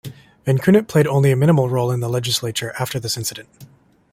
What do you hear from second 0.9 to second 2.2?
only a minimal role in the